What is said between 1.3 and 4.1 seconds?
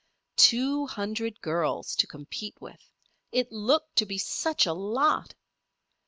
girls to compete with! It looked to